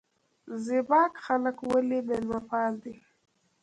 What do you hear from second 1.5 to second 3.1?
ولې میلمه پال دي؟